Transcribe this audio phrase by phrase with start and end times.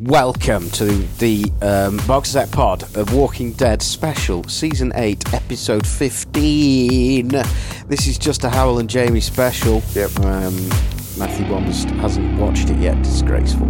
[0.00, 0.86] Welcome to
[1.18, 7.28] the um, Box Set Pod, a Walking Dead special, Season 8, Episode 15.
[7.88, 9.82] This is just a Howell and Jamie special.
[9.92, 10.18] Yep.
[10.20, 10.68] Um,
[11.18, 13.66] Matthew Bombers hasn't watched it yet, disgraceful.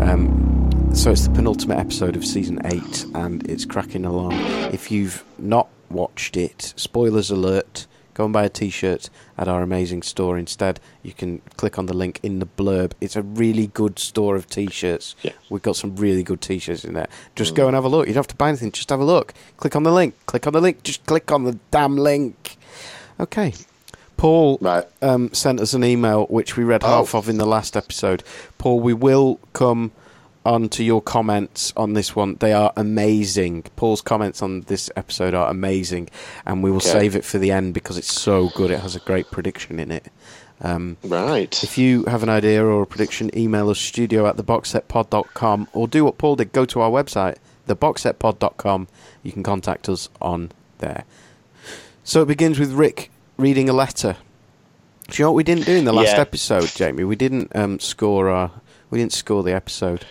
[0.00, 4.34] Um, so it's the penultimate episode of Season 8, and it's cracking along.
[4.72, 9.62] If you've not watched it, spoilers alert, go and buy a t shirt at our
[9.62, 10.80] amazing store instead.
[11.02, 12.92] You can click on the link in the blurb.
[13.00, 15.14] It's a really good store of t shirts.
[15.22, 15.32] Yeah.
[15.50, 17.08] We've got some really good t shirts in there.
[17.34, 18.06] Just go and have a look.
[18.08, 19.34] You don't have to buy anything, just have a look.
[19.58, 20.14] Click on the link.
[20.26, 20.82] Click on the link.
[20.82, 22.56] Just click on the damn link.
[23.20, 23.52] Okay.
[24.16, 24.84] Paul Right.
[25.02, 26.86] um, sent us an email which we read Oh.
[26.88, 28.22] half of in the last episode.
[28.56, 29.92] Paul, we will come
[30.46, 32.36] on to your comments on this one.
[32.40, 33.64] They are amazing.
[33.76, 36.08] Paul's comments on this episode are amazing,
[36.46, 36.88] and we will Okay.
[36.90, 38.70] save it for the end because it's so good.
[38.70, 40.06] It has a great prediction in it.
[40.62, 41.62] Um, Right.
[41.62, 46.04] if you have an idea or a prediction, email us studio at theboxsetpod.com or do
[46.04, 46.52] what Paul did.
[46.52, 47.36] Go to our website,
[47.68, 48.88] theboxsetpod.com.
[49.22, 51.04] You can contact us on there.
[52.04, 54.16] So it begins with Rick reading a letter.
[55.08, 56.20] Do you know what we didn't do in the last Yeah.
[56.20, 57.04] episode, Jamie?
[57.04, 58.50] We didn't um, score our.
[58.90, 60.04] We didn't score the episode.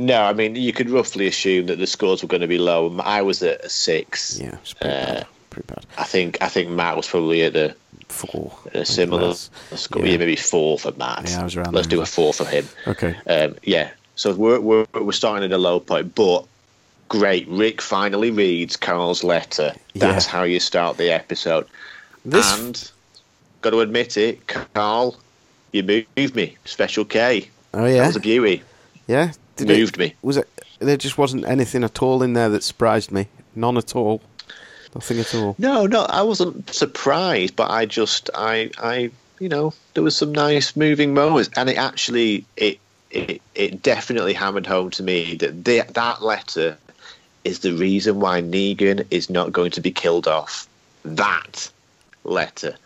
[0.00, 2.96] No, I mean you could roughly assume that the scores were going to be low.
[3.00, 4.38] I was at a six.
[4.40, 5.26] Yeah, it's pretty Uh, bad.
[5.50, 5.84] Pretty bad.
[5.98, 7.74] I think I think Matt was probably at a,
[8.08, 8.56] Four.
[8.72, 10.04] a similar score.
[10.04, 10.12] yeah.
[10.12, 10.18] Yeah.
[10.18, 11.28] maybe four for Matt.
[11.28, 11.98] Yeah, I was around Let's there.
[11.98, 12.66] do a four for him.
[12.86, 13.14] Okay.
[13.26, 13.90] Um, yeah.
[14.16, 16.44] So we're, we're we're starting at a low point, but
[17.08, 17.46] great.
[17.48, 19.74] Rick finally reads Carl's letter.
[19.94, 20.32] That's Yeah.
[20.32, 21.66] how you start the episode.
[22.24, 22.90] This And
[23.62, 25.16] got to admit it, Carl,
[25.72, 25.82] you
[26.16, 26.56] moved me.
[26.64, 27.48] Special K.
[27.74, 28.62] Oh yeah, That was a beauty.
[29.06, 29.32] yeah.
[29.66, 30.14] Did moved me.
[30.22, 30.48] Was it?
[30.78, 33.26] There just wasn't anything at all in there that surprised me.
[33.54, 34.22] None at all.
[34.94, 35.54] Nothing at all.
[35.58, 40.32] No, no, I wasn't surprised, but I just, I, I, you know, there was some
[40.32, 42.78] nice moving moments, and it actually, it,
[43.10, 46.76] it, it definitely hammered home to me that the, that letter
[47.44, 50.66] is the reason why Negan is not going to be killed off.
[51.04, 51.70] That
[52.24, 52.76] letter,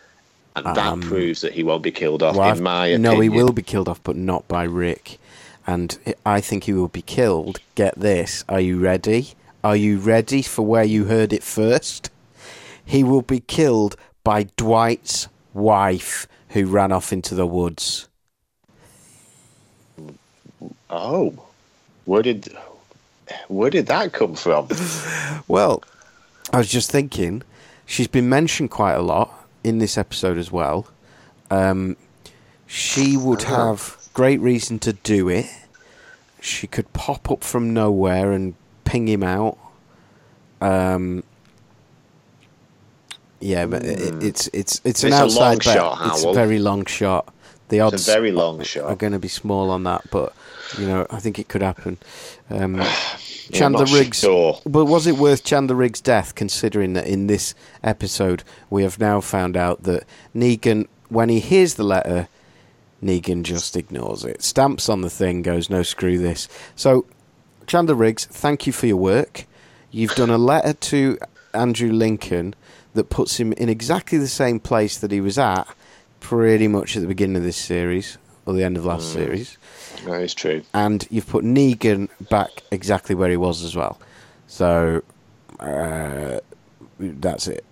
[0.57, 2.37] and that Um, proves that he won't be killed off.
[2.37, 5.19] Well, in my opinion, no, he will be killed off, but not by Rick.
[5.67, 7.61] And I think he will be killed.
[7.75, 8.45] Get this.
[8.49, 9.33] Are you ready?
[9.63, 12.11] Are you ready for where you heard it first?
[12.85, 18.09] He will be killed by Dwight's wife, who ran off into the woods.
[20.91, 21.35] Oh,
[22.05, 22.55] where did,
[23.49, 24.69] where did that come from?
[25.47, 25.83] Well,
[26.55, 27.43] I was just thinking,
[27.85, 30.87] she's been mentioned quite a lot in this episode as well.
[31.51, 31.97] Um,
[32.67, 35.47] she would have great reason to do it.
[36.41, 38.55] She could pop up from nowhere and
[38.85, 39.59] ping him out.
[40.61, 41.23] Um,
[43.41, 45.75] yeah, but it, it's it's it's an It's outside bet.
[45.77, 47.33] shot, It's a very long shot.
[47.69, 48.99] The odds It's a very long are shot.
[48.99, 50.33] going to be small on that, but
[50.79, 51.99] you know I think it could happen.
[52.51, 52.81] Um,
[53.53, 54.21] Chandler Riggs.
[54.21, 54.61] sure.
[54.65, 59.21] But was it worth Chandler Riggs' death, considering that in this episode we have now
[59.21, 60.05] found out that
[60.35, 62.29] Negan, when he hears the letter,
[63.05, 66.49] Negan just ignores it, stamps on the thing, goes, no, screw this.
[66.75, 67.07] So,
[67.67, 69.47] Chandler Riggs, thank you for your work.
[69.91, 71.19] You've done a letter to
[71.53, 72.55] Andrew Lincoln
[72.95, 75.69] that puts him in exactly the same place that he was at
[76.21, 78.17] pretty much at the beginning of this series,
[78.47, 79.59] or the end of last series
[80.07, 80.63] That is true.
[80.73, 84.01] and you've put Negan back exactly where he was as well.
[84.47, 85.03] So
[85.61, 86.41] uh,
[86.99, 87.65] that's it.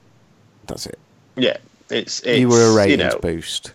[0.67, 0.99] That's it.
[1.37, 1.57] Yeah,
[1.91, 3.73] it's, it's you were a you ratings know, boost.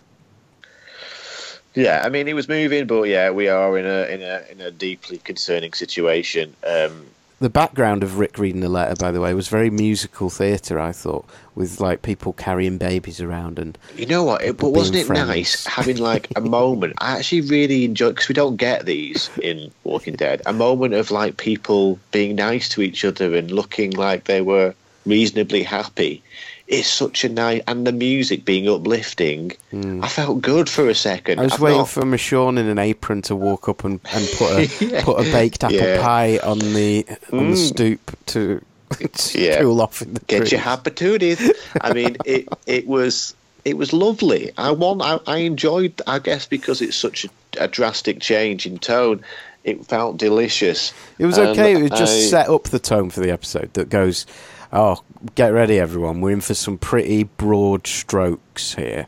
[1.74, 4.60] Yeah, I mean he was moving, but yeah, we are in a in a in
[4.60, 6.54] a deeply concerning situation.
[6.66, 7.06] Um,
[7.40, 10.80] The background of Rick reading the letter, by the way, was very musical theatre.
[10.80, 14.42] I thought, with like people carrying babies around and you know what?
[14.42, 15.28] It, but wasn't it friends.
[15.28, 16.94] nice having like a moment?
[16.98, 20.42] I actually really enjoyed because we don't get these in Walking Dead.
[20.46, 24.74] A moment of like people being nice to each other and looking like they were
[25.06, 26.22] reasonably happy.
[26.70, 29.52] It's such a nice and the music being uplifting.
[29.72, 31.36] I felt good for a second.
[31.38, 31.40] Hmm.
[31.40, 34.28] I was I've waiting not- for Michonne in an apron to walk up and, and
[34.36, 35.02] put a Yeah.
[35.02, 36.02] put a baked apple Yeah.
[36.02, 37.68] pie on the on the Mm.
[37.68, 38.60] stoop to,
[39.12, 39.62] to Yeah.
[39.62, 40.66] cool off in the Get your trees.
[40.66, 41.52] opportunities.
[41.80, 43.34] I mean, it it was
[43.64, 44.50] it was lovely.
[44.58, 45.00] I want.
[45.00, 46.00] I, I enjoyed.
[46.06, 47.28] I guess because it's such a,
[47.64, 49.22] a drastic change in tone,
[49.64, 50.92] it felt delicious.
[51.18, 51.76] It was okay.
[51.76, 54.26] It was just I- set up the tone for the episode that goes,
[54.72, 55.02] "Oh,
[55.34, 56.20] get ready, everyone.
[56.20, 59.06] We're in for some pretty broad strokes here.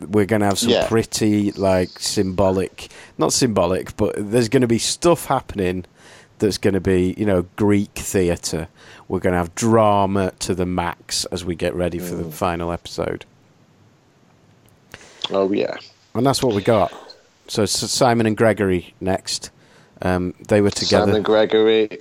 [0.00, 0.88] We're going to have some Yeah.
[0.88, 2.88] pretty like symbolic,
[3.18, 5.84] not symbolic, but there's going to be stuff happening
[6.38, 8.68] that's going to be, you know, Greek theatre.
[9.08, 12.32] We're going to have drama to the max as we get ready for the Mm.
[12.32, 13.24] final episode."
[15.30, 15.76] Oh yeah.
[16.14, 16.92] And that's what we got.
[17.46, 19.50] So S- Simon and Gregory next.
[20.02, 21.06] Um, they were together.
[21.06, 22.00] Simon Gregory,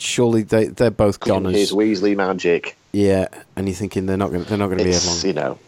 [0.00, 1.54] Surely they they're both goners.
[1.54, 2.76] his Weasley magic.
[2.92, 5.20] Yeah, and you're thinking they're not going they're not going to be here long.
[5.22, 5.58] you know,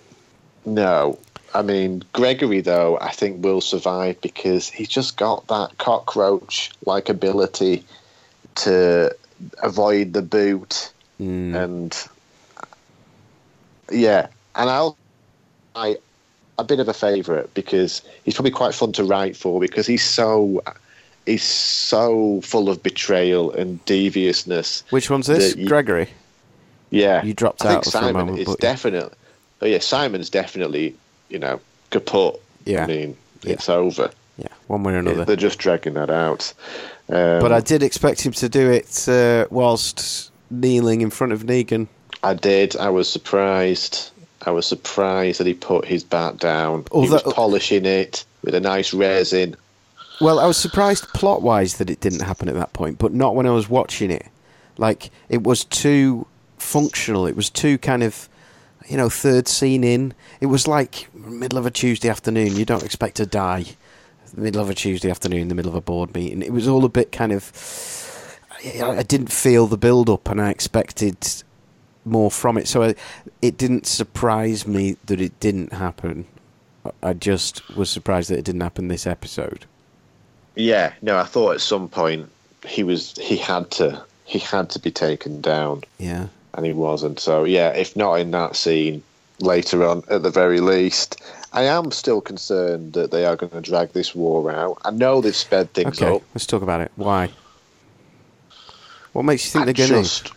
[0.64, 1.18] no.
[1.54, 7.84] I mean, Gregory though I think will survive because he's just got that cockroach-like ability
[8.56, 9.14] to
[9.62, 11.54] avoid the boot Mm.
[11.54, 12.08] and
[13.90, 14.96] yeah, and I'll
[15.76, 15.96] I
[16.58, 20.04] a bit of a favourite because he's probably quite fun to write for because he's
[20.04, 20.62] so
[21.26, 24.82] he's so full of betrayal and deviousness.
[24.90, 25.56] Which one's this?
[25.56, 26.08] you- Gregory.
[26.90, 29.16] Yeah, You dropped I think out for a Simon moment, is definitely.
[29.62, 30.94] Oh yeah, Simon's definitely
[31.30, 31.60] you know
[31.90, 32.38] kaput.
[32.66, 32.84] Yeah.
[32.84, 33.52] I mean Yeah.
[33.54, 34.10] it's over.
[34.36, 35.24] Yeah, one way or another.
[35.24, 36.52] They're just dragging that out.
[37.08, 41.44] Um, but I did expect him to do it uh, whilst kneeling in front of
[41.44, 41.86] Negan.
[42.22, 42.76] I did.
[42.76, 44.10] I was surprised.
[44.44, 46.84] I was surprised that he put his bat down.
[46.92, 49.56] he was polishing it with a nice resin.
[50.20, 53.34] Well, I was surprised plot wise that it didn't happen at that point, but not
[53.34, 54.26] when I was watching it.
[54.78, 56.26] Like it was too
[56.58, 57.26] functional.
[57.26, 58.28] It was too kind of
[58.88, 60.14] you know, third scene in.
[60.40, 62.56] It was like middle of a Tuesday afternoon.
[62.56, 63.66] You don't expect to die.
[64.34, 66.42] Middle of a Tuesday afternoon, the middle of a board meeting.
[66.42, 68.38] It was all a bit kind of.
[68.82, 71.16] I didn't feel the build up, and I expected
[72.04, 72.66] more from it.
[72.68, 72.94] So I,
[73.42, 76.26] it didn't surprise me that it didn't happen.
[77.02, 79.66] I just was surprised that it didn't happen this episode.
[80.54, 82.28] Yeah, no, I thought at some point
[82.66, 86.28] he was he had to he had to be taken down, Yeah.
[86.54, 87.20] and he wasn't.
[87.20, 89.02] So yeah, if not in that scene,
[89.40, 91.20] later on at the very least.
[91.54, 94.78] I am still concerned that they are going to drag this war out.
[94.86, 96.22] I know they've sped things Okay, up.
[96.34, 96.90] let's talk about it.
[96.96, 97.28] Why?
[99.12, 100.32] What makes you think I they're going to?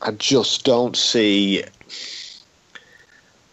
[0.00, 1.64] I just don't see.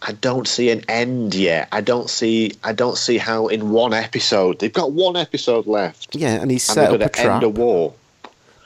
[0.08, 1.68] I don't see an end yet.
[1.72, 2.52] I don't see.
[2.62, 6.62] I don't see how in one episode they've got one episode left, Yeah, and he's
[6.62, 7.42] set up going a to end trap.
[7.42, 7.94] a war.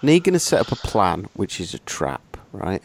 [0.02, 2.82] Negan has set up a plan, which is a trap, right?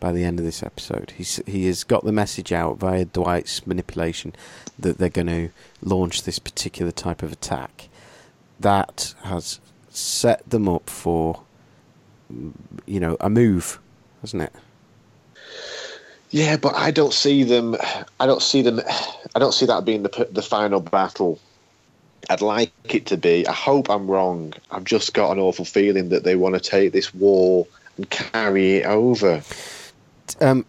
[0.00, 3.66] By the end of this episode, he's he has got the message out via Dwight's
[3.66, 4.34] manipulation
[4.78, 5.48] that they're going to
[5.82, 7.88] launch this particular type of attack.
[8.60, 9.60] That has
[9.90, 11.42] set them up for,
[12.86, 13.78] you know, a move,
[14.20, 14.52] hasn't it?
[16.32, 17.76] Yeah, but I don't see them.
[18.18, 18.80] I don't see them.
[19.34, 21.38] I don't see that being the the final battle.
[22.30, 23.46] I'd like it to be.
[23.46, 24.54] I hope I'm wrong.
[24.70, 28.76] I've just got an awful feeling that they want to take this war and carry
[28.76, 29.42] it over.
[30.40, 30.64] Um,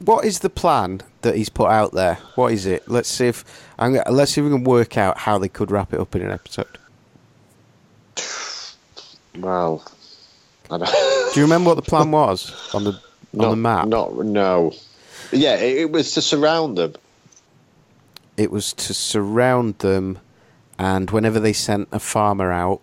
[0.00, 2.16] what is the plan that he's put out there?
[2.36, 2.88] What is it?
[2.88, 3.44] Let's see if
[3.78, 6.22] I'm, let's see if we can work out how they could wrap it up in
[6.22, 6.78] an episode.
[9.38, 9.84] Well,
[10.70, 13.00] I don't, Do you remember what the plan was on the
[13.38, 13.88] on the map?
[13.88, 14.72] Not no.
[15.32, 16.94] Yeah, it, it was to surround them.
[18.36, 20.18] It was to surround them,
[20.78, 22.80] and whenever they sent a farmer out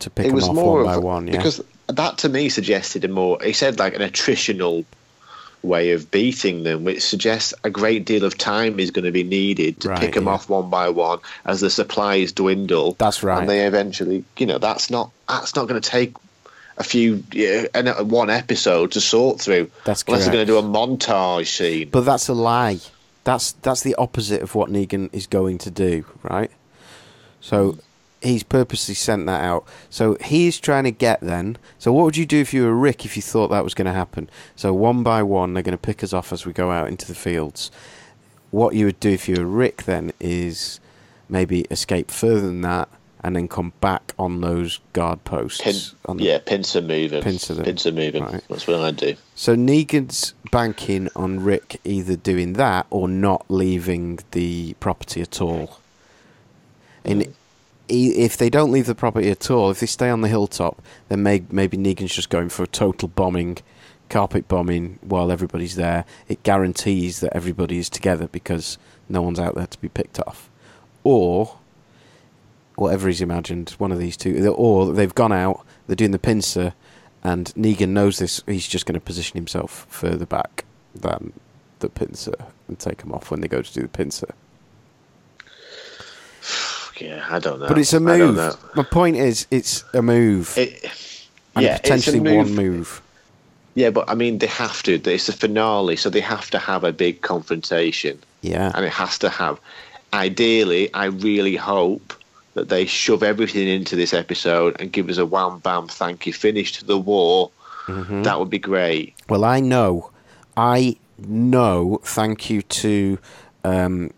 [0.00, 1.36] to pick it them was off more one by one, yeah.
[1.36, 3.38] because that to me suggested a more.
[3.42, 4.84] He said like an attritional
[5.64, 9.24] way of beating them, which suggests a great deal of time is going to be
[9.24, 10.32] needed to Right, pick them yeah.
[10.32, 12.92] off one by one as the supplies dwindle.
[12.98, 13.40] That's right.
[13.40, 16.14] And they eventually, you know, that's not that's not going to take
[16.76, 19.70] a few yeah, an- uh, one episode to sort through.
[19.84, 21.88] That's unless they're going to do a montage scene.
[21.90, 22.80] But that's a lie.
[23.24, 26.50] That's that's the opposite of what Negan is going to do, right?
[27.40, 27.78] So
[28.22, 29.66] he's purposely sent that out.
[29.90, 31.58] So he's trying to get then.
[31.78, 33.86] So what would you do if you were Rick if you thought that was going
[33.86, 34.28] to happen?
[34.56, 37.06] So one by one they're going to pick us off as we go out into
[37.06, 37.70] the fields.
[38.50, 40.80] What you would do if you were Rick then is
[41.28, 42.88] maybe escape further than that
[43.24, 45.62] and then come back on those guard posts.
[45.62, 45.74] Pin,
[46.06, 47.22] on the- yeah, pincer moving.
[47.22, 47.64] Pincer them.
[47.64, 48.22] Pincer moving.
[48.22, 48.44] Right.
[48.48, 49.16] That's what I do.
[49.34, 55.78] So Negan's banking on Rick either doing that or not leaving the property at all.
[57.04, 57.28] And i-
[57.88, 61.22] if they don't leave the property at all, if they stay on the hilltop, then
[61.22, 63.58] may, maybe Negan's just going for a total bombing,
[64.10, 66.04] carpet bombing while everybody's there.
[66.28, 68.76] It guarantees that everybody is together because
[69.08, 70.48] no one's out there to be picked off.
[71.02, 71.56] Or
[72.76, 76.74] whatever he's imagined, one of these two, or they've gone out, they're doing the pincer,
[77.22, 78.42] and Negan knows this.
[78.46, 80.64] He's just going to position himself further back
[80.94, 81.32] than
[81.80, 82.34] the pincer
[82.68, 84.34] and take him off when they go to do the pincer.
[87.00, 87.66] Yeah, I don't know.
[87.66, 88.36] But it's a move.
[88.76, 90.56] My point is, it's a move.
[90.56, 90.84] It,
[91.56, 93.02] and yeah, potentially it's a one move.
[93.74, 94.94] Yeah, but I mean, they have to.
[94.94, 98.70] It's the finale, so they have to have a big confrontation, Yeah.
[98.76, 99.58] and it has to have.
[100.12, 102.14] Ideally, I really hope
[102.54, 106.32] that they shove everything into this episode and give us a wham bam thank you
[106.32, 107.50] finish to the war.
[107.86, 108.22] Mm-hmm.
[108.22, 109.14] That would be great.
[109.28, 110.10] Well, I know.
[110.56, 113.18] I know, thank you to
[113.64, 114.10] um,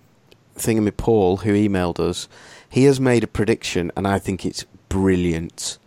[0.56, 2.28] Thingamy Paul, who emailed us.
[2.68, 5.78] He has made a prediction, and I think it's brilliant.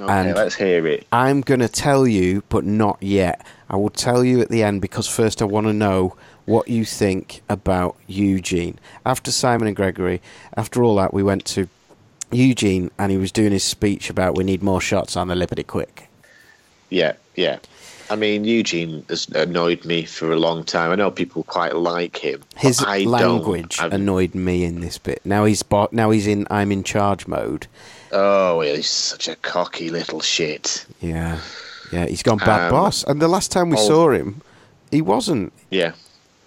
[0.00, 1.06] Okay, And- let's hear it.
[1.12, 3.46] I'm going to tell you, but not yet.
[3.70, 6.84] I will tell you at the end because first I want to know what you
[6.84, 8.78] think about Eugene.
[9.06, 10.20] After Simon and Gregory,
[10.56, 11.68] after all that, we went to
[12.34, 15.62] Eugene and he was doing his speech about we need more shots on the Liberty
[15.62, 16.08] Quick.
[16.90, 17.58] Yeah, yeah.
[18.10, 20.90] I mean, Eugene has annoyed me for a long time.
[20.90, 22.42] I know people quite like him.
[22.56, 23.78] His language.
[23.80, 25.22] Annoyed me in this bit.
[25.24, 27.66] Now he's bo- now he's in I'm in charge mode.
[28.12, 30.86] oh, he's such a cocky little shit.
[31.00, 31.40] Yeah,
[31.92, 33.04] yeah, he's gone bad Um, boss.
[33.04, 33.86] And the last time we oh.
[33.86, 34.42] saw him,
[34.90, 35.52] he wasn't.
[35.70, 35.92] Yeah,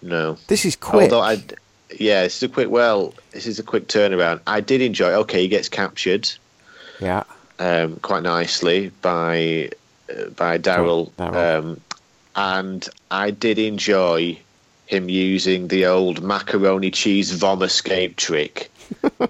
[0.03, 0.37] no.
[0.47, 1.11] This is quick.
[1.11, 1.43] Although I,
[1.95, 2.69] yeah, this is a quick.
[2.69, 4.41] Well, this is a quick turnaround.
[4.47, 5.13] I did enjoy.
[5.13, 6.29] Okay, he gets captured
[6.99, 7.23] yeah,
[7.59, 9.69] um, quite nicely by
[10.09, 11.79] uh, by Daryl, um,
[12.35, 14.39] and I did enjoy
[14.85, 18.71] him using the old macaroni cheese vom escape trick.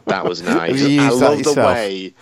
[0.05, 0.81] That was nice.
[0.81, 2.13] I love the way.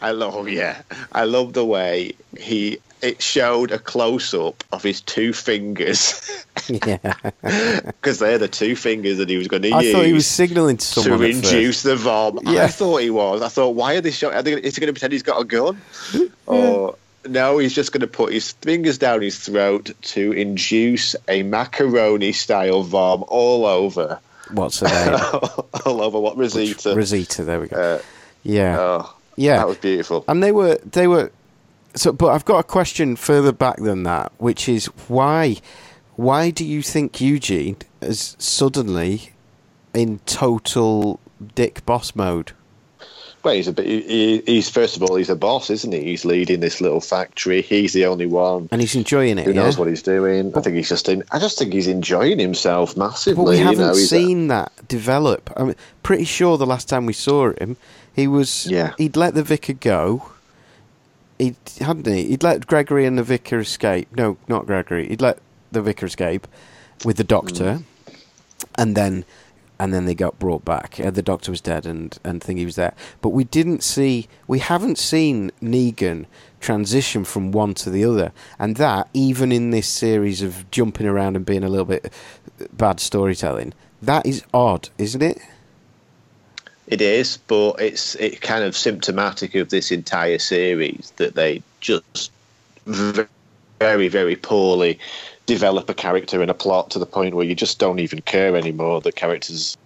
[0.00, 0.34] I love.
[0.36, 0.80] oh, Yeah,
[1.12, 2.78] I love the way he.
[3.00, 6.98] It showed a close up of his two fingers yeah.
[7.86, 10.26] because they're the two fingers that he was going to I use thought he was
[10.26, 11.20] signalling to someone.
[11.20, 11.52] to at first.
[11.52, 12.40] induce the vom.
[12.42, 12.64] Yeah.
[12.64, 13.42] I thought he was.
[13.42, 14.34] I thought, why are they showing?
[14.34, 15.80] Are they, is he going to pretend he's got a gun?
[16.46, 21.42] or no, he's just going to put his fingers down his throat to induce a
[21.42, 25.20] macaroni style vom all over, What's her name?
[25.86, 26.94] all over what Rosita.
[26.94, 27.44] Rosita.
[27.44, 27.76] There we go.
[27.76, 28.02] Uh,
[28.42, 29.58] yeah, oh, yeah.
[29.58, 30.24] that was beautiful.
[30.28, 31.30] and they were they were.
[31.94, 35.56] So, but I've got a question further back than that, which is why
[36.16, 39.32] why do you think Eugene is suddenly
[39.94, 41.20] in total
[41.54, 42.52] dick boss mode?
[43.44, 43.86] Well, he's a bit.
[43.86, 46.02] He, he's first of all, he's a boss, isn't he?
[46.02, 47.62] He's leading this little factory.
[47.62, 48.68] He's the only one.
[48.72, 49.44] And he's enjoying it.
[49.44, 49.62] Who yeah?
[49.62, 50.52] knows what he's doing?
[50.56, 51.22] I think he's just in.
[51.30, 53.44] I just think he's enjoying himself massively.
[53.44, 55.50] But we haven't know, he's a- seen that develop.
[55.56, 57.76] I'm pretty sure the last time we saw him,
[58.12, 58.94] he was Yeah.
[58.98, 60.30] he'd let the vicar go.
[61.38, 62.24] He hadn't he?
[62.28, 64.08] He'd let Gregory and the vicar escape.
[64.16, 65.08] No, not Gregory.
[65.08, 65.38] He'd let
[65.70, 66.46] the vicar escape
[67.04, 67.82] with the doctor, Hmm.
[68.76, 69.24] and then
[69.80, 70.98] and then they got brought back.
[70.98, 72.94] Uh, the doctor was dead, and and thing he was there.
[73.20, 74.26] But we didn't see.
[74.48, 76.26] We haven't seen Negan
[76.60, 81.36] transition from one to the other, and that even in this series of jumping around
[81.36, 82.12] and being a little bit
[82.72, 85.38] bad storytelling, that is odd, isn't it?
[86.88, 92.32] It is, but it's it kind of symptomatic of this entire series that they just
[92.86, 94.98] very very poorly
[95.46, 98.56] develop a character and a plot to the point where you just don't even care
[98.56, 99.00] anymore.
[99.02, 99.76] The characters'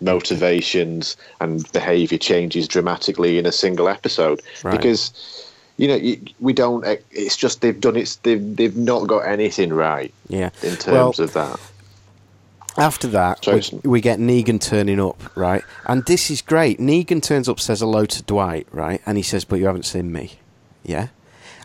[0.00, 4.76] motivations and behavior changes dramatically in a single episode Right.
[4.76, 5.98] because you know
[6.40, 6.84] we don't.
[7.10, 8.18] It's just they've done it.
[8.22, 10.50] They've they've not got anything right Yeah.
[10.62, 11.58] in terms of that.
[12.76, 15.62] After that, we, we get Negan turning up, right?
[15.86, 16.78] And this is great.
[16.80, 19.00] Negan turns up, says hello to Dwight, right?
[19.06, 20.38] And he says, "But you haven't seen me."
[20.82, 21.08] Yeah.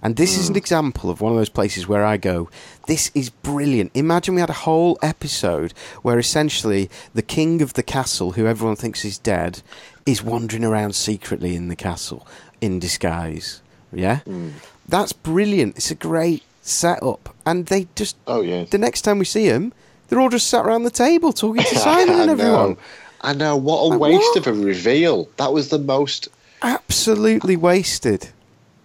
[0.02, 0.60] And this is an hmm.
[0.60, 2.50] example of one of those places where I go,
[2.88, 3.92] this is brilliant.
[3.94, 8.78] Imagine we had a whole episode where essentially the king of the castle, who everyone
[8.78, 9.62] thinks is dead,
[10.06, 12.26] is wandering around secretly in the castle
[12.62, 13.62] in disguise.
[13.92, 14.20] Yeah?
[14.20, 14.50] Hmm.
[14.88, 15.78] That's brilliant.
[15.78, 17.36] It's a great setup.
[17.46, 18.64] And they just, Oh yeah.
[18.64, 19.74] the next time we see him,
[20.10, 22.70] they're all just sat around the table talking to Simon and everyone.
[22.72, 22.78] know.
[23.22, 23.56] I know.
[23.58, 24.38] What a Like, waste what?
[24.38, 25.30] of a reveal.
[25.38, 26.28] That was the most.
[26.62, 28.30] Absolutely wasted.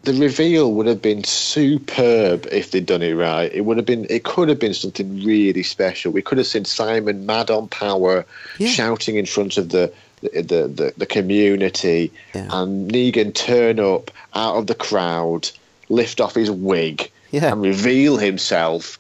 [0.02, 3.50] The reveal would have been superb if they'd done it right.
[3.52, 4.06] It would have been.
[4.10, 6.12] It could have been something really special.
[6.12, 8.26] We could have seen Simon mad on power,
[8.58, 8.68] Yeah.
[8.68, 9.90] shouting in front of the
[10.22, 12.48] the the, the community, Yeah.
[12.52, 15.50] and Negan turn up out of the crowd,
[15.88, 17.52] lift off his wig, Yeah.
[17.52, 18.98] and reveal himself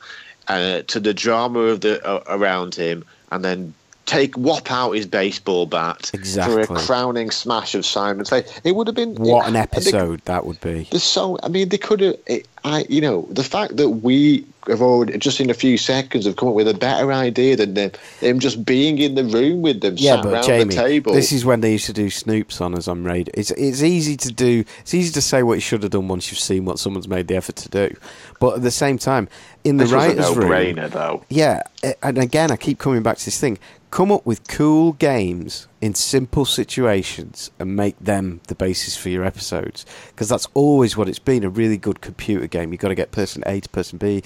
[0.48, 3.74] uh, to the drama of the uh, around him, and then
[4.06, 6.64] take whop out his baseball bat Exactly.
[6.66, 8.60] for a crowning smash of Simon's face.
[8.64, 10.86] It would have been What an they- episode that would be.
[10.90, 14.44] There's so I mean they could have it, I you know the fact that we
[14.68, 17.74] have already just in a few seconds have come up with a better idea than
[17.74, 21.12] them, them just being in the room with them Yeah, but Jamie, the table.
[21.12, 23.30] this is when they used to do Snoops on us on radio.
[23.36, 24.64] It's it's easy to do.
[24.80, 27.28] It's easy to say what you should have done once you've seen what someone's made
[27.28, 27.94] the effort to do.
[28.40, 29.28] But at the same time,
[29.64, 31.24] in the This writers' room, though.
[31.28, 31.60] yeah,
[32.02, 33.58] and again, I keep coming back to this thing.
[33.94, 39.24] Come up with cool games in simple situations and make them the basis for your
[39.24, 39.86] episodes.
[40.08, 42.72] Because that's always what it's been a really good computer game.
[42.72, 44.24] You've got to get person A to person B,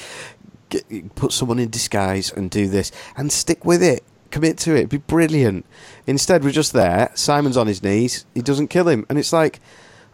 [0.71, 4.05] get, put someone in disguise and do this, and stick with it.
[4.31, 4.79] Commit to it.
[4.79, 5.67] It'd be brilliant.
[6.07, 7.11] Instead, we're just there.
[7.15, 8.25] Simon's on his knees.
[8.33, 9.05] He doesn't kill him.
[9.11, 9.61] And it's like,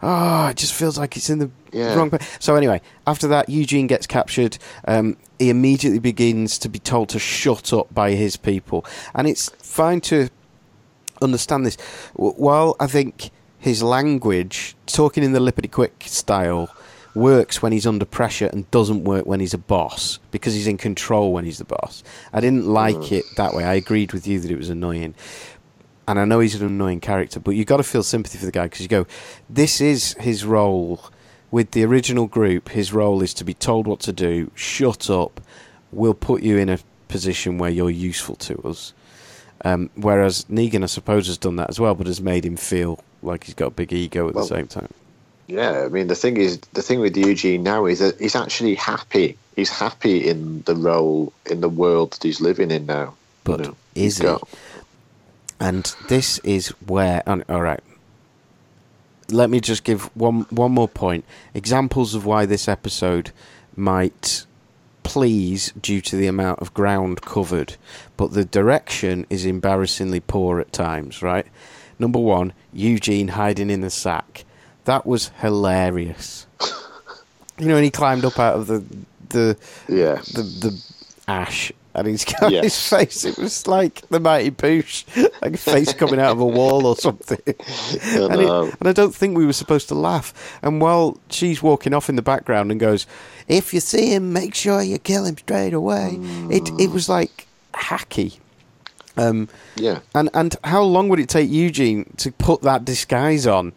[0.01, 1.95] oh, it just feels like it's in the Yeah.
[1.95, 2.27] wrong place.
[2.41, 4.57] So anyway, after that, Eugene gets captured.
[4.85, 9.49] Um, he immediately begins to be told to shut up by his people, and it's
[9.59, 10.29] fine to
[11.21, 11.77] understand this.
[12.13, 16.69] While I think his language, talking in the lippity quick style,
[17.15, 20.77] works when he's under pressure and doesn't work when he's a boss because he's in
[20.77, 22.03] control when he's the boss.
[22.33, 23.11] I didn't like mm.
[23.13, 23.63] it that way.
[23.63, 25.15] I agreed with you that it was annoying
[26.07, 28.51] and I know he's an annoying character, but you've got to feel sympathy for the
[28.51, 29.07] guy because you go,
[29.49, 31.03] this is his role
[31.51, 32.69] with the original group.
[32.69, 35.41] His role is to be told what to do, shut up,
[35.91, 38.93] we'll put you in a position where you're useful to us.
[39.63, 43.03] Um, whereas Negan, I suppose, has done that as well, but has made him feel
[43.23, 44.89] like he's got a big ego at Well, the same time.
[45.47, 48.75] Yeah, I mean the thing is, the thing with Eugene now is that he's actually
[48.75, 49.37] happy.
[49.55, 53.13] He's happy in the role in the world that he's living in now.
[53.43, 54.23] But you know, is he?
[54.23, 54.47] got-
[55.59, 57.21] And this is where.
[57.27, 57.79] and- all right.
[59.29, 61.25] Let me just give one one more point.
[61.53, 63.31] Examples of why this episode
[63.75, 64.45] might
[65.03, 67.75] please due to the amount of ground covered,
[68.17, 71.21] but the direction is embarrassingly poor at times.
[71.21, 71.47] Right.
[71.97, 74.45] Number one, Eugene hiding in the sack.
[74.83, 76.45] That was hilarious.
[77.57, 78.83] you know, when he climbed up out of the
[79.29, 80.83] the Yeah, the the
[81.27, 83.25] ash and he's got his face.
[83.25, 85.05] It was like the mighty Boosh,
[85.41, 87.39] like a face coming out of a wall or something.
[87.45, 90.59] and, it, and I don't think we were supposed to laugh.
[90.61, 93.07] And while she's walking off in the background and goes,
[93.47, 96.19] "If you see him, make sure you kill him straight away."
[96.51, 98.39] It it was like hacky.
[99.17, 99.47] Um,
[99.77, 99.99] yeah.
[100.13, 103.73] and and how long would it take Eugene to put that disguise on?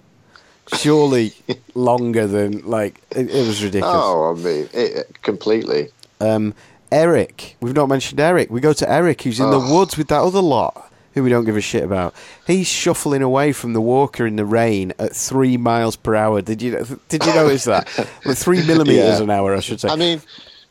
[0.75, 1.32] Surely
[1.74, 3.96] longer than like it, it was ridiculous.
[3.96, 5.88] Oh, I mean, it, completely.
[6.20, 6.54] Um,
[6.90, 8.51] Eric, we've not mentioned Eric.
[8.51, 9.74] We go to Eric, who's in the Oh.
[9.79, 12.14] woods with that other lot who we don't give a shit about.
[12.46, 16.40] He's shuffling away from the walker in the rain at three miles per hour.
[16.42, 17.88] Did you did you notice that?
[18.24, 19.22] With three millimeters Yeah.
[19.22, 19.88] an hour, I should say.
[19.88, 20.22] I mean,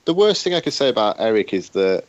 [0.06, 2.04] the worst thing I could say about Eric is that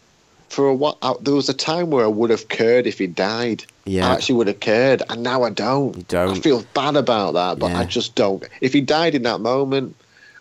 [0.48, 2.98] for a while, I- uh, there was a time where I would have cared if
[2.98, 3.64] he died.
[3.84, 4.08] Yeah.
[4.08, 5.96] I actually would have cared, and now I don't.
[5.96, 6.36] You don't.
[6.38, 7.80] I feel bad about that, but Yeah.
[7.80, 8.42] I just don't.
[8.62, 9.94] If he died in that moment,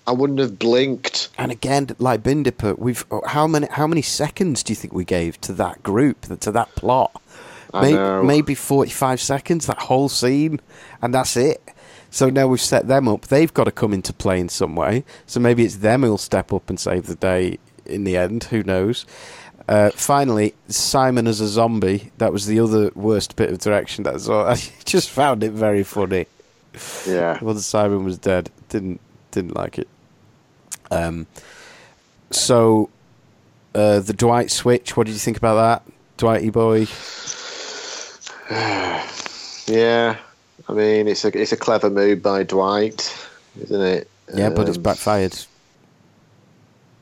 [0.08, 1.30] I wouldn't have blinked.
[1.38, 5.40] and again, like Bindipper, we've how many how many seconds do you think we gave
[5.42, 7.22] to that group to that plot?
[7.74, 8.24] I May- know.
[8.24, 10.62] Maybe forty five seconds that whole scene,
[11.02, 11.62] and that's it.
[12.10, 13.28] So now we've set them up.
[13.28, 15.04] They've got to come into play in some way.
[15.26, 18.46] So maybe it's them who'll step up and save the day in the end.
[18.46, 19.06] Who knows?
[19.68, 22.12] Uh, finally, Simon as a zombie.
[22.20, 24.06] That was the other worst bit of direction.
[24.06, 24.46] That's all.
[24.48, 26.28] I just found it very funny.
[27.06, 27.38] Yeah.
[27.44, 29.90] Once Simon was dead, didn't didn't like it.
[30.92, 31.28] Um,
[32.32, 32.90] so
[33.76, 34.96] uh, the Dwight switch.
[34.98, 36.88] What did you think about that, Dwighty boy?
[39.70, 40.16] Yeah.
[40.70, 43.14] I mean, it's a it's a clever move by Dwight,
[43.62, 44.10] isn't it?
[44.34, 45.38] Yeah, but it's Um, backfired.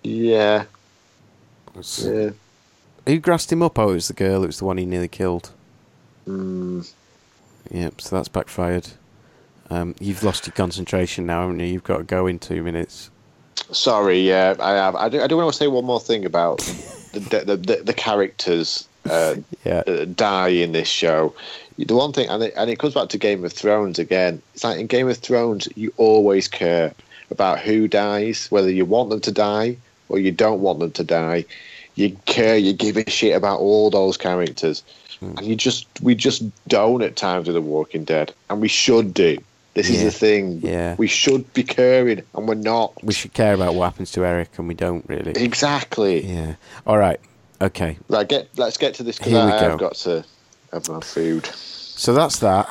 [0.03, 0.65] Yeah.
[1.69, 2.29] It's- Yeah.
[3.07, 3.77] Who grassed him up?
[3.77, 4.43] Oh, it was the girl.
[4.43, 5.51] It was the one he nearly killed.
[6.27, 6.91] Mm,
[7.71, 8.01] Yep.
[8.01, 8.87] So that's backfired.
[9.69, 11.67] Um, you've lost your concentration now, haven't you?
[11.67, 13.09] You've got to go in two minutes.
[13.71, 14.19] Sorry.
[14.19, 14.95] Yeah, I have.
[14.95, 15.21] I do.
[15.21, 16.59] I do want to say one more thing about
[17.13, 18.87] the the the, the characters.
[19.09, 19.83] Uh, Yeah.
[19.87, 21.33] uh, die in this show.
[21.77, 24.41] The one thing, and it, and it comes back to Game of Thrones again.
[24.53, 26.93] It's like in Game of Thrones, you always care
[27.31, 29.77] about who dies, whether you want them to die
[30.09, 31.45] or you don't want them to die.
[31.95, 34.83] You care, you give a shit about all those characters,
[35.19, 35.37] Hmm.
[35.37, 39.13] and you just we just don't at times with The Walking Dead, and we should
[39.13, 39.37] do.
[39.75, 40.03] This is Yeah.
[40.05, 40.59] the thing.
[40.63, 40.95] Yeah.
[40.97, 42.93] we should be caring, and we're not.
[43.03, 45.31] We should care about what happens to Eric, and we don't really.
[45.33, 46.25] Exactly.
[46.25, 46.55] Yeah.
[46.87, 47.19] All right.
[47.61, 47.97] Okay.
[48.09, 49.77] Right, get let's get to this because I've go.
[49.77, 50.23] got to
[50.71, 51.45] have my food.
[51.45, 52.67] So that's that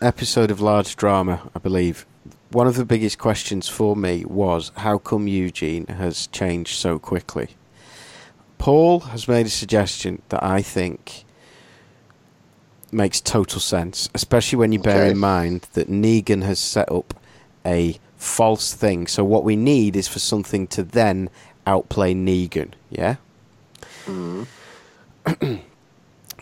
[0.00, 2.04] episode of large drama, I believe.
[2.52, 7.50] One of the biggest questions for me was how come Eugene has changed so quickly?
[8.58, 11.24] Paul has made a suggestion that I think
[12.92, 15.10] makes total sense, especially when you bear Okay.
[15.12, 17.14] in mind that Negan has set up
[17.64, 19.06] a false thing.
[19.06, 21.30] So what we need is for something to then
[21.66, 22.72] outplay Negan.
[22.90, 23.16] Yeah.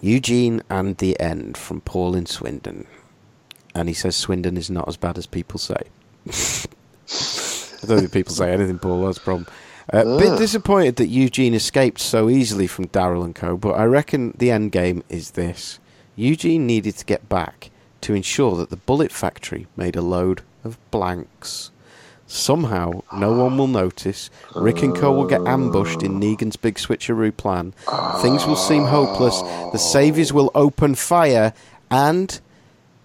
[0.00, 2.86] Eugene and the end from Paul in Swindon,
[3.74, 5.74] and he says Swindon is not as bad as people say.
[7.82, 9.04] I don't think people say anything, Paul.
[9.06, 9.46] That's a problem.
[9.92, 13.56] Uh, bit disappointed that Eugene escaped so easily from Daryl and Co.
[13.56, 15.78] But I reckon the end game is this:
[16.18, 20.76] Eugene needed to get back to ensure that the Bullet Factory made a load of
[20.90, 21.70] blanks.
[22.26, 24.28] Somehow, no one will notice.
[24.56, 25.12] Rick and Co.
[25.12, 27.72] will get ambushed in Negan's big switcheroo plan.
[28.20, 29.40] Things will seem hopeless.
[29.70, 31.54] The saviors will open fire,
[31.88, 32.40] and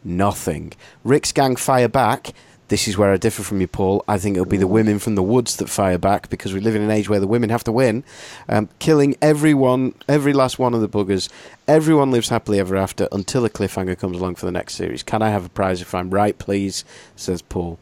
[0.03, 0.73] nothing.
[1.03, 2.33] Rick's gang fire back.
[2.73, 4.03] This is where I differ from you, Paul.
[4.07, 6.73] I think it'll be the women from the woods that fire back because we live
[6.73, 8.03] in an age where the women have to win,
[8.49, 11.29] um, killing everyone, every last one of the buggers.
[11.67, 15.03] Everyone lives happily ever after until a cliffhanger comes along for the next series.
[15.03, 16.83] Can I have a prize if I'm right, please?
[17.15, 17.77] Says Paul.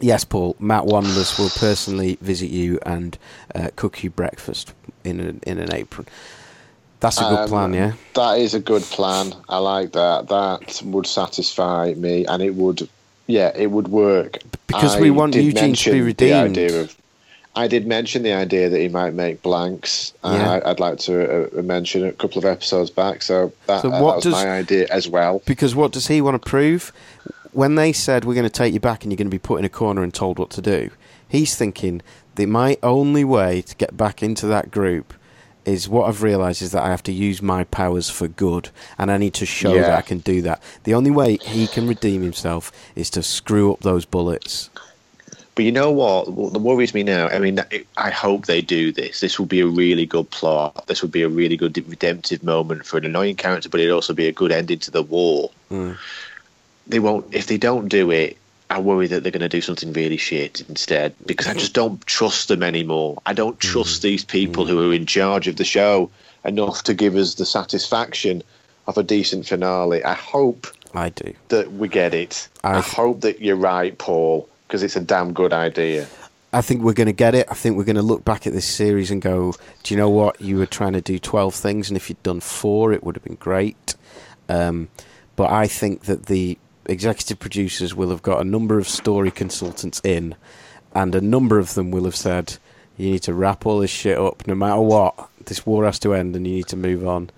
[0.00, 0.56] Yes, Paul.
[0.58, 3.18] Matt Wanderless will personally visit you and
[3.54, 4.72] uh, cook you breakfast
[5.04, 6.06] in an in an apron.
[7.00, 7.92] That's a good Um, plan, yeah.
[8.14, 9.34] That is a good plan.
[9.46, 10.28] I like that.
[10.28, 12.88] That would satisfy me, and it would,
[13.30, 14.38] yeah, it would work.
[14.66, 16.56] Because I we want Eugene to be redeemed.
[16.56, 16.96] The idea of,
[17.56, 20.12] I did mention the idea that he might make blanks.
[20.22, 20.50] Uh, Yeah.
[20.64, 23.22] I, I'd like to uh, mention a couple of episodes back.
[23.22, 25.42] So that, So uh, that was does- my idea as well.
[25.46, 26.92] Because what does he want to prove?
[27.52, 29.58] When they said we're going to take you back and you're going to be put
[29.58, 30.90] in a corner and told what to do,
[31.28, 32.00] he's thinking
[32.36, 35.12] that my only way to get back into that group
[35.64, 39.10] is what I've realised is that I have to use my powers for good, and
[39.10, 39.82] I need to show Yeah.
[39.82, 40.62] that I can do that.
[40.84, 44.70] The only way he can redeem himself is to screw up those bullets.
[45.56, 46.32] But you know what?
[46.32, 47.28] What worries me now.
[47.28, 47.60] I mean,
[47.96, 49.20] I hope they do this.
[49.20, 50.86] This will be a really good plot.
[50.86, 54.14] This would be a really good redemptive moment for an annoying character, but it'd also
[54.14, 55.50] be a good ending to the war.
[55.68, 55.92] Hmm.
[56.86, 57.26] They won't.
[57.32, 58.36] If they don't do it,
[58.70, 61.14] I worry that they're going to do something really shit instead.
[61.26, 63.20] Because I just don't trust them anymore.
[63.26, 66.08] I don't trust these people who are in charge of the show
[66.44, 68.42] enough to give us the satisfaction
[68.86, 70.04] of a decent finale.
[70.04, 71.34] I hope I do.
[71.48, 72.48] that we get it.
[72.62, 76.06] I I, hope that you're right, Paul, because it's a damn good idea.
[76.52, 77.46] I think we're going to get it.
[77.50, 80.10] I think we're going to look back at this series and go, do you know
[80.10, 80.40] what?
[80.40, 83.24] You were trying to do 12 things, and if you'd done four, it would have
[83.24, 83.94] been great.
[84.48, 84.88] Um,
[85.36, 86.58] but I think that the
[86.90, 90.34] executive producers will have got a number of story consultants in,
[90.94, 92.56] and a number of them will have said,
[92.96, 95.28] you need to wrap all this shit up no matter what.
[95.46, 97.30] This war has to end, and you need to move on.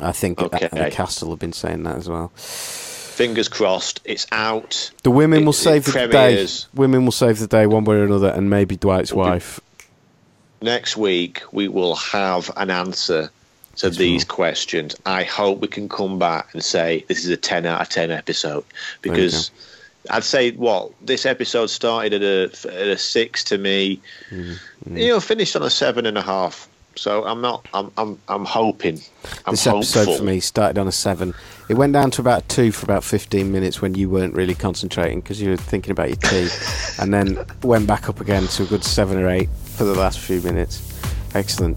[0.00, 0.68] I think Okay.
[0.72, 2.28] the cast will have been saying that as well.
[2.36, 4.90] Fingers crossed, it's out.
[5.02, 6.46] The women It- will save the day.
[6.74, 9.60] Women will save the day one way or another, and maybe Dwight's Will be- wife.
[10.62, 13.30] Next week, we will have an answer
[13.78, 14.94] to these questions.
[15.06, 18.10] I hope we can come back and say this is a 10 out of 10
[18.10, 18.64] episode.
[19.02, 19.50] Because
[20.10, 24.96] I'd say, what, this episode started at a, at a 6 to me, Mm-hmm.
[24.96, 26.68] you know, finished on a seven and a half.
[26.96, 29.00] So I'm not, I'm, I'm, I'm hoping.
[29.46, 29.78] I'm this hopeful.
[30.00, 31.32] episode for me started on a seven.
[31.68, 35.20] It went down to about two for about 15 minutes when you weren't really concentrating
[35.20, 36.48] because you were thinking about your tea,
[37.00, 40.18] and then went back up again to a good seven or eight for the last
[40.18, 40.82] few minutes.
[41.34, 41.76] Excellent.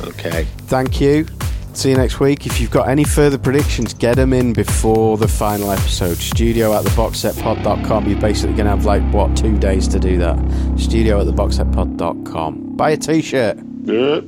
[0.00, 0.44] Okay.
[0.66, 1.26] Thank you.
[1.74, 2.44] See you next week.
[2.46, 6.16] If you've got any further predictions, get them in before the final episode.
[6.16, 8.08] Studio at theboxsetpod.com.
[8.08, 10.36] You're basically going to have like, what, two days to do that.
[10.76, 12.76] Studio at theboxsetpod.com.
[12.76, 13.58] Buy a t shirt.
[13.84, 14.20] Yeah.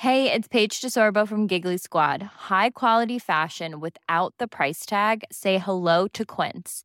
[0.00, 2.22] Hey, it's Paige DeSorbo from Giggly Squad.
[2.22, 5.24] High quality fashion without the price tag.
[5.32, 6.84] Say hello to Quince.